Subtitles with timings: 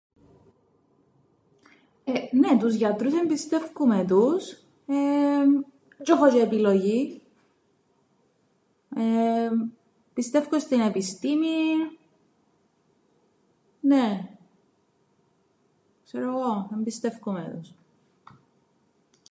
[2.03, 5.49] Ε νναι τους γιατρούς εμπιστεύκουμαι τους εεεμ
[5.97, 7.21] έντζ̆' έχω τζ̆αι επιλογήν
[10.13, 11.79] πιστεύκω στην επιστήμην
[13.81, 14.37] νναι
[16.05, 17.71] ξέρω 'γω εμπιστεύκουμαι τους